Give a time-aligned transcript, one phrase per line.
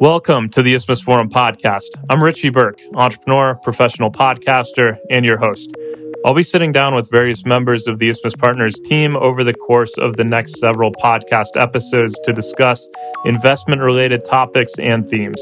[0.00, 1.88] Welcome to the Isthmus Forum podcast.
[2.08, 5.70] I'm Richie Burke, entrepreneur, professional podcaster, and your host.
[6.24, 9.92] I'll be sitting down with various members of the Isthmus Partners team over the course
[9.98, 12.88] of the next several podcast episodes to discuss
[13.26, 15.38] investment related topics and themes.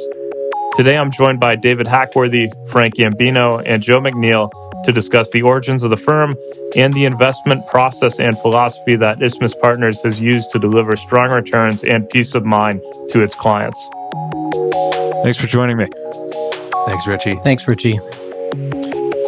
[0.74, 4.50] Today I'm joined by David Hackworthy, Frank Gambino, and Joe McNeil
[4.84, 6.34] to discuss the origins of the firm
[6.74, 11.84] and the investment process and philosophy that Isthmus Partners has used to deliver strong returns
[11.84, 13.78] and peace of mind to its clients.
[15.22, 15.86] Thanks for joining me.
[16.86, 17.38] Thanks, Richie.
[17.44, 17.98] Thanks, Richie.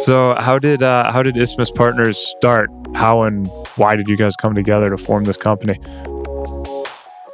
[0.03, 2.69] So, how did uh, how did Isthmus Partners start?
[2.95, 5.79] How and why did you guys come together to form this company?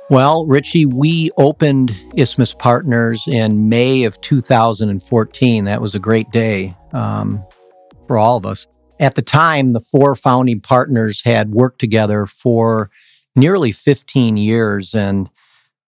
[0.10, 5.66] Well, Richie, we opened Isthmus Partners in May of 2014.
[5.66, 7.44] That was a great day um,
[8.08, 8.68] for all of us.
[9.00, 12.90] At the time, the four founding partners had worked together for
[13.36, 15.30] nearly 15 years, and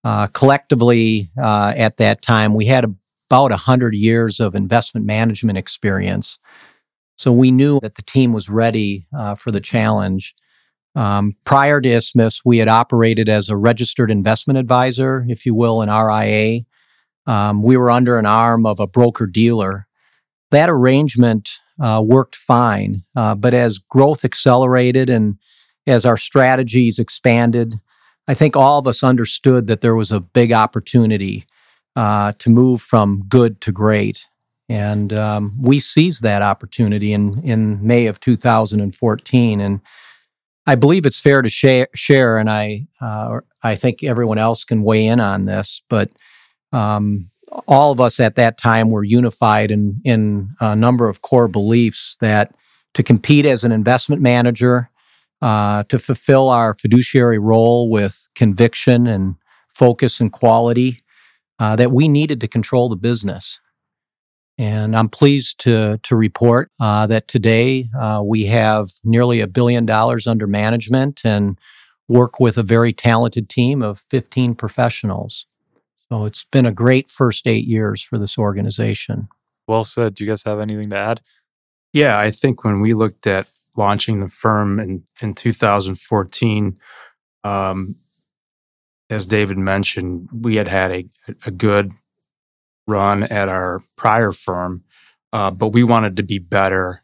[0.09, 6.40] uh, collectively, uh, at that time, we had about 100 years of investment management experience.
[7.20, 10.34] So we knew that the team was ready uh, for the challenge.
[10.96, 15.84] Um, prior to Isthmus, we had operated as a registered investment advisor, if you will,
[15.84, 16.62] an RIA.
[17.27, 19.85] Um, we were under an arm of a broker dealer.
[20.49, 25.37] That arrangement uh, worked fine, uh, but as growth accelerated and
[25.85, 27.76] as our strategies expanded,
[28.30, 31.46] I think all of us understood that there was a big opportunity
[31.96, 34.27] uh, to move from good to great.
[34.70, 39.60] And um, we seized that opportunity in, in May of 2014.
[39.60, 39.82] And
[40.68, 44.84] I believe it's fair to share, share and I, uh, I think everyone else can
[44.84, 46.12] weigh in on this, but
[46.71, 47.32] um,
[47.68, 52.16] all of us at that time were unified in, in a number of core beliefs
[52.21, 52.54] that
[52.93, 54.91] to compete as an investment manager,
[55.41, 59.35] uh, to fulfill our fiduciary role with conviction and
[59.68, 61.04] focus and quality,
[61.59, 63.59] uh, that we needed to control the business.
[64.57, 69.86] And I'm pleased to, to report uh, that today uh, we have nearly a billion
[69.86, 71.58] dollars under management and
[72.09, 75.46] work with a very talented team of 15 professionals.
[76.12, 79.30] So it's been a great first eight years for this organization.
[79.68, 80.16] Well said.
[80.16, 81.22] Do you guys have anything to add?
[81.94, 83.47] Yeah, I think when we looked at
[83.79, 86.78] launching the firm in, in 2014,
[87.44, 87.95] um,
[89.09, 91.06] as David mentioned, we had had a,
[91.47, 91.91] a good
[92.85, 94.84] run at our prior firm,
[95.34, 97.01] uh, but we wanted to be better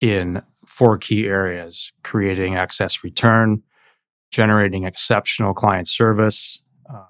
[0.00, 3.62] in four key areas creating excess return,
[4.30, 6.60] generating exceptional client service,
[6.92, 7.06] uh,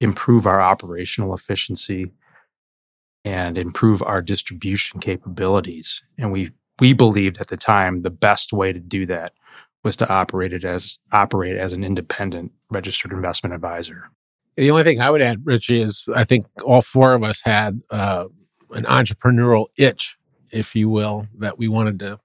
[0.00, 2.12] improve our operational efficiency,
[3.24, 6.02] and improve our distribution capabilities.
[6.16, 6.50] And we
[6.80, 9.32] we believed at the time the best way to do that
[9.84, 14.10] was to operate it as operate as an independent registered investment advisor.
[14.56, 17.80] The only thing I would add, Richie, is I think all four of us had
[17.90, 18.24] uh,
[18.72, 20.18] an entrepreneurial itch,
[20.50, 22.18] if you will, that we wanted to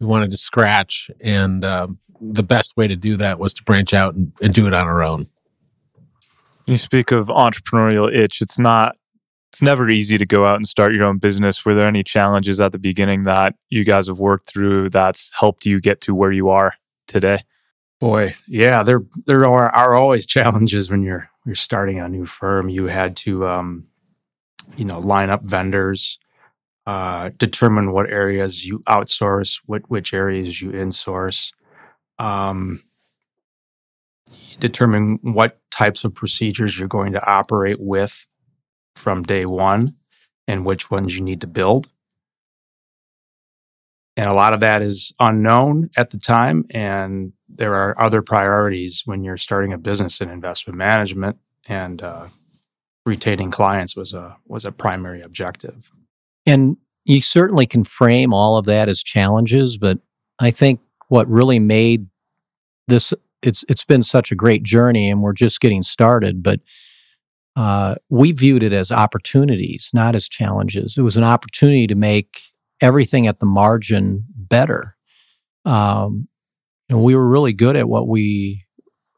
[0.00, 3.94] we wanted to scratch, and um, the best way to do that was to branch
[3.94, 5.28] out and, and do it on our own.
[6.66, 8.40] You speak of entrepreneurial itch.
[8.40, 8.96] It's not.
[9.52, 11.62] It's never easy to go out and start your own business.
[11.62, 15.66] Were there any challenges at the beginning that you guys have worked through that's helped
[15.66, 16.74] you get to where you are
[17.06, 17.44] today?
[18.00, 22.70] Boy, yeah, there there are, are always challenges when you're you're starting a new firm.
[22.70, 23.86] You had to, um,
[24.76, 26.18] you know, line up vendors,
[26.86, 31.52] uh, determine what areas you outsource, what which areas you insource,
[32.18, 32.80] um,
[34.60, 38.26] determine what types of procedures you're going to operate with
[38.96, 39.94] from day one,
[40.46, 41.88] and which ones you need to build.
[44.16, 46.64] And a lot of that is unknown at the time.
[46.70, 52.26] And there are other priorities when you're starting a business in investment management and uh,
[53.06, 55.92] retaining clients was a was a primary objective.
[56.44, 59.98] And you certainly can frame all of that as challenges, but
[60.38, 62.06] I think what really made
[62.88, 66.60] this it's it's been such a great journey and we're just getting started, but
[67.56, 70.96] uh, we viewed it as opportunities, not as challenges.
[70.96, 72.40] It was an opportunity to make
[72.80, 74.96] everything at the margin better.
[75.64, 76.28] Um,
[76.88, 78.64] and we were really good at what we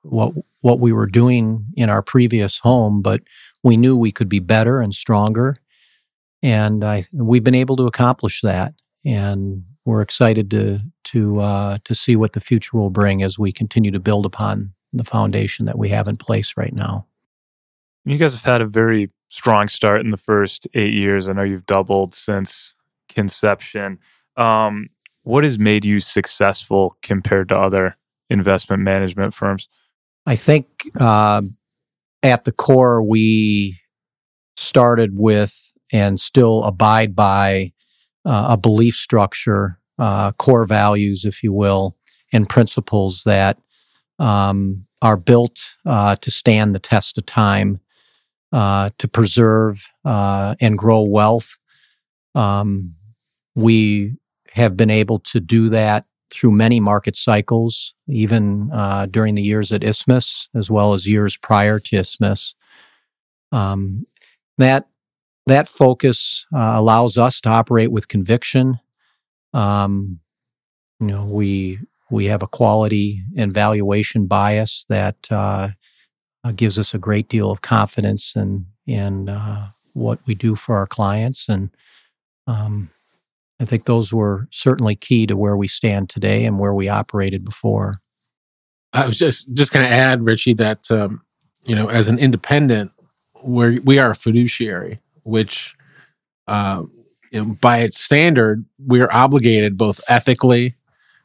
[0.02, 3.22] what what we were doing in our previous home, but
[3.62, 5.56] we knew we could be better and stronger,
[6.42, 8.74] and I, we've been able to accomplish that.
[9.06, 13.52] And we're excited to to uh, to see what the future will bring as we
[13.52, 17.06] continue to build upon the foundation that we have in place right now.
[18.04, 21.28] You guys have had a very strong start in the first eight years.
[21.28, 22.74] I know you've doubled since
[23.08, 23.98] conception.
[24.36, 24.88] Um,
[25.22, 27.96] what has made you successful compared to other
[28.28, 29.68] investment management firms?
[30.26, 30.66] I think
[31.00, 31.42] uh,
[32.22, 33.76] at the core, we
[34.56, 37.72] started with and still abide by
[38.24, 41.96] uh, a belief structure, uh, core values, if you will,
[42.32, 43.58] and principles that
[44.18, 47.80] um, are built uh, to stand the test of time,
[48.54, 51.58] uh, to preserve uh, and grow wealth.
[52.36, 52.94] Um,
[53.56, 54.14] we
[54.52, 59.72] have been able to do that through many market cycles, even uh, during the years
[59.72, 62.54] at Isthmus, as well as years prior to Isthmus.
[63.50, 64.04] Um,
[64.56, 64.86] that
[65.46, 68.78] that focus uh, allows us to operate with conviction.
[69.52, 70.20] Um,
[71.00, 75.16] you know, we we have a quality and valuation bias that
[76.44, 80.76] uh, gives us a great deal of confidence in in uh, what we do for
[80.76, 81.70] our clients, and
[82.46, 82.90] um,
[83.60, 87.44] I think those were certainly key to where we stand today and where we operated
[87.44, 87.94] before.
[88.92, 91.22] I was just just going to add, Richie, that um,
[91.66, 92.92] you know, as an independent,
[93.42, 95.74] we we are a fiduciary, which
[96.46, 96.82] uh,
[97.30, 100.74] you know, by its standard, we are obligated both ethically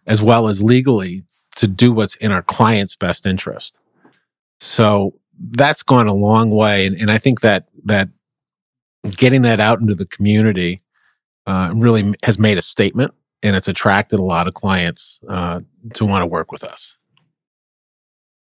[0.07, 1.23] as well as legally
[1.57, 3.78] to do what's in our client's best interest.
[4.59, 5.15] So
[5.51, 8.09] that's gone a long way, and, and I think that that
[9.15, 10.81] getting that out into the community
[11.47, 15.61] uh, really has made a statement, and it's attracted a lot of clients uh,
[15.93, 16.97] to want to work with us.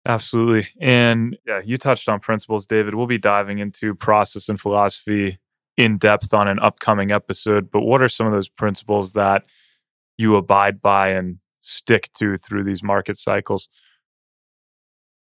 [0.07, 0.69] Absolutely.
[0.79, 2.95] And yeah, you touched on principles, David.
[2.95, 5.37] We'll be diving into process and philosophy
[5.75, 7.69] in depth on an upcoming episode.
[7.69, 9.43] But what are some of those principles that
[10.17, 13.67] you abide by and stick to through these market cycles?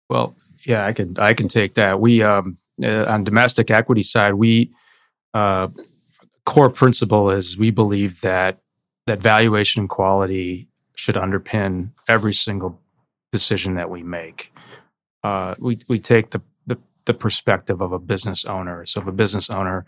[0.09, 0.35] Well,
[0.65, 2.00] yeah, I can I can take that.
[2.00, 4.71] We um, uh, on domestic equity side, we
[5.33, 5.69] uh,
[6.45, 8.60] core principle is we believe that
[9.07, 12.80] that valuation and quality should underpin every single
[13.31, 14.54] decision that we make.
[15.24, 18.86] Uh, we we take the, the, the perspective of a business owner.
[18.86, 19.86] So if a business owner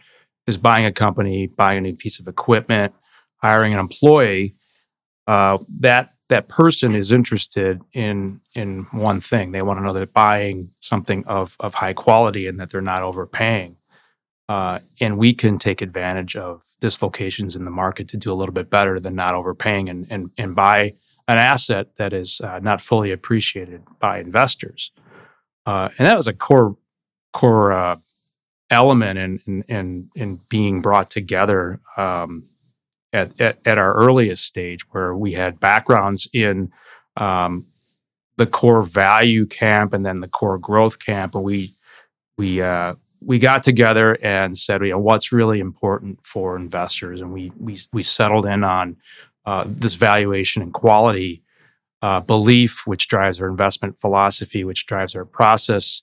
[0.47, 2.93] is buying a company, buying a new piece of equipment,
[3.37, 4.55] hiring an employee,
[5.27, 9.51] uh, that that person is interested in in one thing.
[9.51, 13.03] They want to know they're buying something of of high quality and that they're not
[13.03, 13.77] overpaying.
[14.47, 18.53] Uh, and we can take advantage of dislocations in the market to do a little
[18.53, 20.93] bit better than not overpaying and and, and buy
[21.27, 24.91] an asset that is uh, not fully appreciated by investors.
[25.65, 26.77] Uh, and that was a core
[27.33, 27.97] core uh,
[28.69, 32.43] element in, in, in in being brought together um,
[33.15, 36.71] at, at, at our earliest stage, where we had backgrounds in
[37.15, 37.65] um,
[38.37, 41.71] the core value camp and then the core growth camp, and we
[42.37, 47.31] we uh, we got together and said, you know, what's really important for investors, and
[47.31, 48.97] we we we settled in on
[49.45, 51.41] uh, this valuation and quality
[52.01, 56.01] uh, belief, which drives our investment philosophy, which drives our process,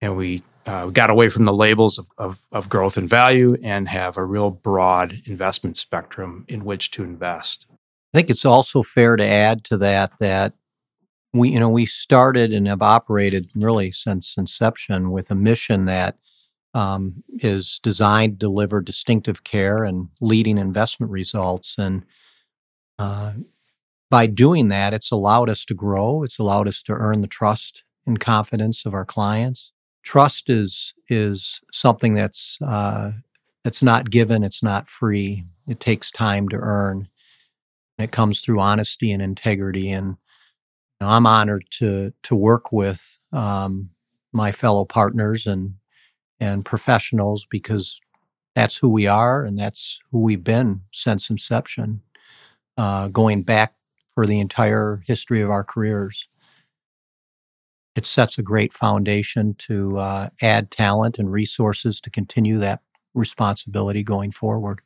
[0.00, 3.88] and we uh, got away from the labels of, of, of growth and value and
[3.88, 7.66] have a real broad investment spectrum in which to invest.
[7.70, 10.52] I think it's also fair to add to that that
[11.32, 16.18] we, you know, we started and have operated really since inception with a mission that
[16.74, 21.76] um, is designed to deliver distinctive care and leading investment results.
[21.78, 22.04] And
[22.98, 23.32] uh,
[24.10, 26.22] by doing that, it's allowed us to grow.
[26.24, 29.72] It's allowed us to earn the trust and confidence of our clients.
[30.02, 33.12] Trust is is something that's uh,
[33.64, 34.44] that's not given.
[34.44, 35.44] It's not free.
[35.66, 37.08] It takes time to earn.
[37.98, 39.90] It comes through honesty and integrity.
[39.90, 40.16] And you
[41.06, 43.90] know, I'm honored to to work with um,
[44.32, 45.74] my fellow partners and
[46.40, 48.00] and professionals because
[48.54, 52.02] that's who we are and that's who we've been since inception,
[52.76, 53.74] uh, going back
[54.14, 56.28] for the entire history of our careers.
[57.98, 62.80] It sets a great foundation to uh, add talent and resources to continue that
[63.12, 64.82] responsibility going forward.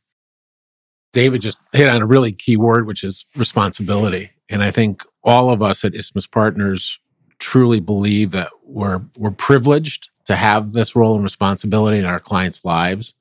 [1.13, 4.31] David just hit on a really key word, which is responsibility.
[4.49, 6.99] And I think all of us at Isthmus Partners
[7.39, 12.65] truly believe that we're we're privileged to have this role and responsibility in our clients'
[12.65, 13.13] lives.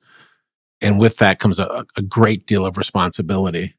[0.80, 3.74] And with that comes a, a great deal of responsibility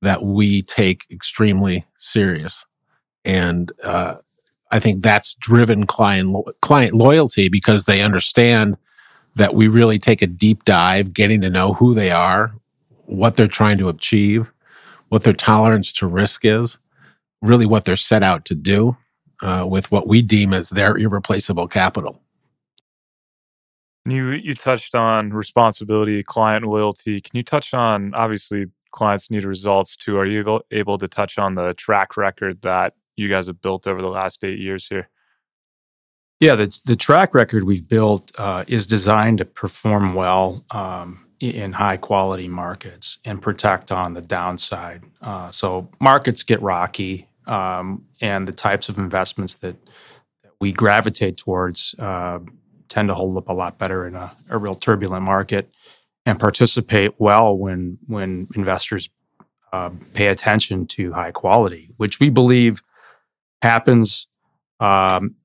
[0.00, 2.64] that we take extremely serious.
[3.26, 4.14] And uh,
[4.72, 8.78] I think that's driven client client loyalty because they understand
[9.36, 12.54] that we really take a deep dive, getting to know who they are,
[13.06, 14.50] what they're trying to achieve,
[15.10, 16.78] what their tolerance to risk is,
[17.42, 18.96] really what they're set out to do
[19.42, 22.18] uh, with what we deem as their irreplaceable capital.
[24.06, 27.20] You you touched on responsibility, client loyalty.
[27.20, 30.16] Can you touch on obviously clients need results too?
[30.16, 33.86] Are you able, able to touch on the track record that you guys have built
[33.86, 35.08] over the last eight years here?
[36.40, 41.72] Yeah, the, the track record we've built uh, is designed to perform well um, in
[41.72, 45.02] high quality markets and protect on the downside.
[45.20, 49.76] Uh, so markets get rocky, um, and the types of investments that,
[50.60, 52.38] we gravitate towards uh,
[52.88, 55.68] tend to hold up a lot better in a, a real turbulent market
[56.24, 59.10] and participate well when when investors
[59.72, 62.80] uh, pay attention to high quality, which we believe
[63.62, 64.26] happens
[64.80, 65.36] um,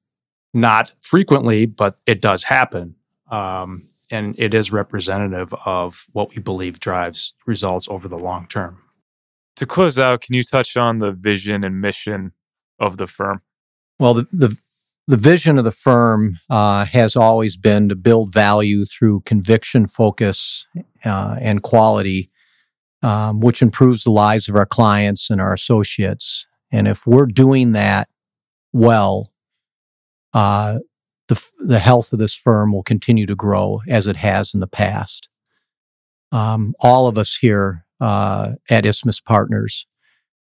[0.53, 2.95] not frequently, but it does happen.
[3.31, 8.81] Um, and it is representative of what we believe drives results over the long term.
[9.57, 12.31] To close out, can you touch on the vision and mission
[12.79, 13.41] of the firm?
[13.99, 14.57] Well, the, the,
[15.07, 20.67] the vision of the firm uh, has always been to build value through conviction, focus,
[21.03, 22.29] uh, and quality,
[23.01, 26.47] um, which improves the lives of our clients and our associates.
[26.71, 28.09] And if we're doing that
[28.73, 29.27] well,
[30.33, 30.79] uh,
[31.27, 34.67] the, the health of this firm will continue to grow as it has in the
[34.67, 35.29] past.
[36.31, 39.87] Um, all of us here uh, at Isthmus Partners,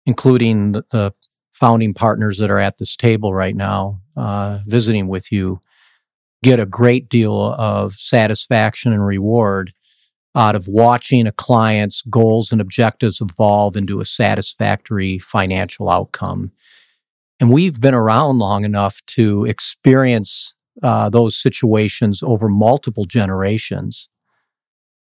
[0.05, 1.13] including the, the,
[1.55, 5.59] founding partners that are at this table right now uh, visiting with you,
[6.43, 9.73] get a great deal of satisfaction and reward
[10.35, 16.51] out of watching a client's goals and objectives evolve into a satisfactory financial outcome.
[17.39, 24.09] And we've been around long enough to experience uh, those situations over multiple generations.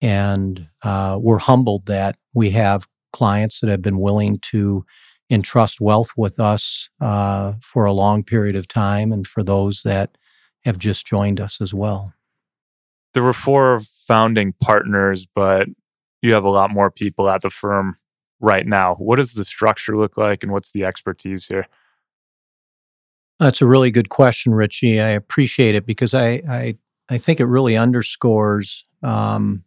[0.01, 4.85] And uh, we're humbled that we have clients that have been willing to
[5.29, 10.17] entrust wealth with us uh, for a long period of time, and for those that
[10.63, 12.13] have just joined us as well.
[13.13, 15.67] There were four founding partners, but
[16.23, 17.95] you have a lot more people at the firm
[18.39, 18.95] right now.
[18.95, 21.67] What does the structure look like, and what's the expertise here?
[23.39, 24.99] That's a really good question, Richie.
[24.99, 29.63] I appreciate it because I I, I think it really underscores um,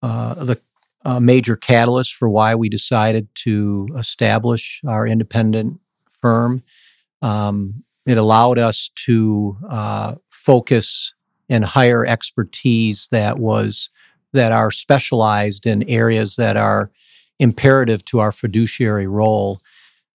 [0.00, 0.60] uh, the
[1.04, 5.80] uh, major catalyst for why we decided to establish our independent
[6.10, 6.62] firm.
[7.20, 11.14] Um, it allowed us to uh, focus
[11.48, 13.90] and hire expertise that was
[14.32, 16.90] that are specialized in areas that are
[17.38, 19.58] imperative to our fiduciary role.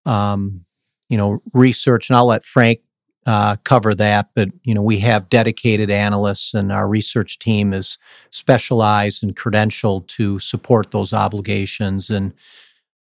[0.06, 0.64] Um,
[1.08, 2.80] you know, research, and I'll let Frank
[3.26, 4.30] uh, cover that.
[4.34, 7.98] But you know, we have dedicated analysts, and our research team is
[8.30, 12.10] specialized and credentialed to support those obligations.
[12.10, 12.32] And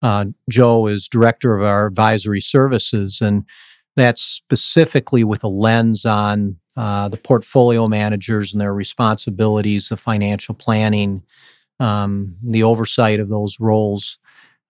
[0.03, 3.45] uh, Joe is director of our advisory services, and
[3.97, 10.55] that's specifically with a lens on uh, the portfolio managers and their responsibilities, the financial
[10.55, 11.25] planning,
[11.81, 14.19] um, the oversight of those roles.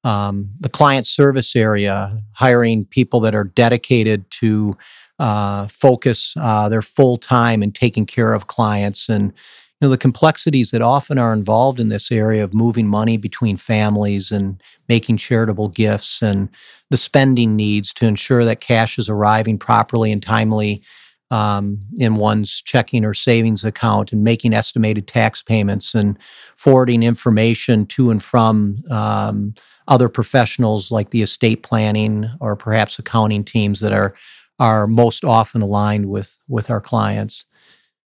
[0.04, 4.76] Um, the client service area, hiring people that are dedicated to
[5.18, 9.98] uh, focus uh, their full time in taking care of clients and you know the
[9.98, 15.16] complexities that often are involved in this area of moving money between families and making
[15.16, 16.48] charitable gifts and
[16.90, 20.82] the spending needs to ensure that cash is arriving properly and timely
[21.30, 26.18] um, in one's checking or savings account and making estimated tax payments and
[26.56, 29.54] forwarding information to and from um,
[29.88, 34.14] other professionals like the estate planning or perhaps accounting teams that are
[34.58, 37.44] are most often aligned with with our clients.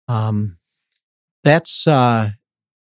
[0.07, 0.59] Um,
[1.45, 2.31] that's uh,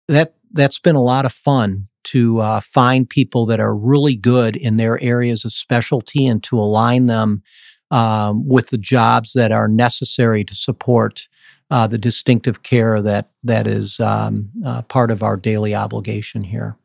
[0.08, 4.56] that that's been a lot of fun to uh, find people that are really good
[4.56, 7.42] in their areas of specialty and to align them
[7.90, 11.28] um, with the jobs that are necessary to support
[11.71, 16.76] uh, the distinctive care that that is um, uh, part of our daily obligation here.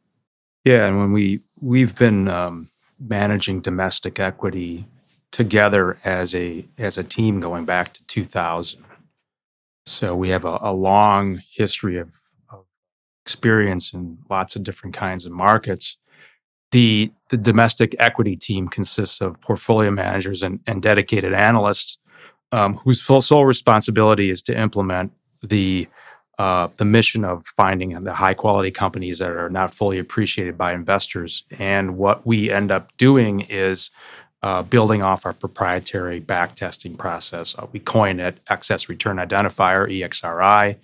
[0.63, 2.67] Yeah, and when we we've been um,
[3.00, 4.86] managing domestic equity
[5.31, 8.84] together as a as a team going back to 2000.
[9.86, 12.13] So we have a, a long history of,
[12.51, 12.65] of,
[13.25, 15.98] experience in lots of different kinds of markets.
[16.71, 21.97] The the domestic equity team consists of portfolio managers and, and dedicated analysts
[22.51, 25.11] um, whose sole responsibility is to implement
[25.41, 25.87] the
[26.37, 30.73] uh, the mission of finding the high quality companies that are not fully appreciated by
[30.73, 31.43] investors.
[31.59, 33.91] And what we end up doing is
[34.41, 37.53] uh, building off our proprietary back testing process.
[37.57, 40.77] Uh, we coin it excess return identifier, EXRI,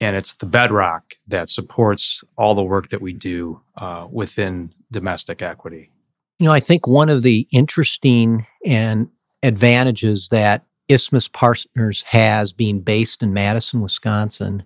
[0.00, 5.42] and it's the bedrock that supports all the work that we do uh, within domestic
[5.42, 5.90] equity.
[6.38, 9.08] You know, I think one of the interesting and
[9.42, 14.64] advantages that Isthmus Partners has being based in Madison, Wisconsin,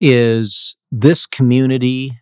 [0.00, 2.18] is this community,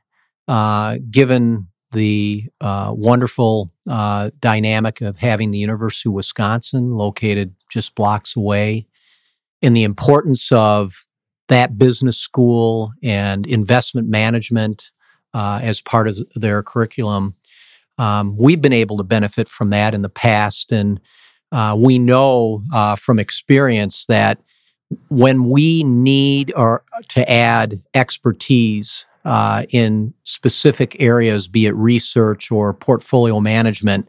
[0.48, 7.94] uh, given the uh, wonderful uh, dynamic of having the University of Wisconsin located just
[7.94, 8.86] blocks away,
[9.62, 11.03] and the importance of
[11.48, 14.92] that business school and investment management
[15.34, 17.34] uh, as part of their curriculum.
[17.98, 21.00] Um, we've been able to benefit from that in the past, and
[21.52, 24.40] uh, we know uh, from experience that
[25.08, 32.74] when we need or to add expertise uh, in specific areas, be it research or
[32.74, 34.08] portfolio management,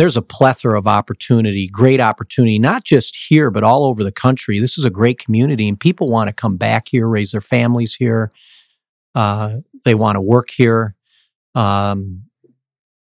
[0.00, 4.58] there's a plethora of opportunity, great opportunity, not just here, but all over the country.
[4.58, 7.94] This is a great community, and people want to come back here, raise their families
[7.94, 8.32] here.
[9.14, 10.94] Uh, they want to work here.
[11.54, 12.22] Um,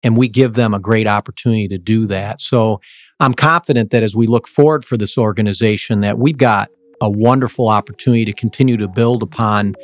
[0.03, 2.43] and we give them a great opportunity to do that.
[2.43, 2.81] So
[3.21, 6.69] I'm confident that as we look forward for this organization, that we've got
[7.01, 9.77] a wonderful opportunity to continue to build upon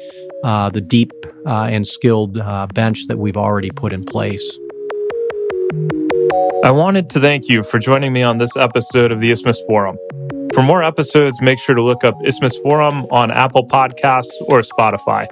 [0.42, 1.12] uh, the deep
[1.47, 4.59] uh, and skilled uh, bench that we've already put in place.
[6.64, 9.99] I wanted to thank you for joining me on this episode of the Isthmus Forum.
[10.54, 15.28] For more episodes, make sure to look up Isthmus Forum on Apple Podcasts or Spotify.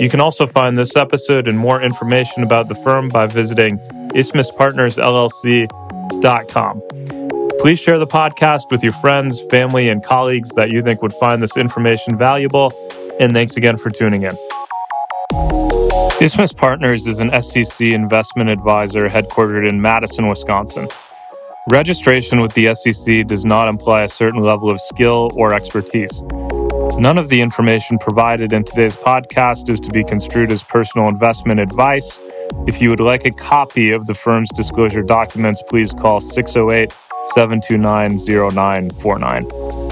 [0.00, 3.78] You can also find this episode and more information about the firm by visiting
[4.14, 6.82] isthmuspartnersllc.com.
[7.60, 11.42] Please share the podcast with your friends, family, and colleagues that you think would find
[11.42, 12.72] this information valuable.
[13.20, 14.34] And thanks again for tuning in.
[16.20, 20.88] Isthmus Partners is an SEC investment advisor headquartered in Madison, Wisconsin.
[21.68, 26.22] Registration with the SEC does not imply a certain level of skill or expertise.
[26.98, 31.58] None of the information provided in today's podcast is to be construed as personal investment
[31.58, 32.20] advice.
[32.68, 36.92] If you would like a copy of the firm's disclosure documents, please call 608
[37.34, 39.83] 729 0949.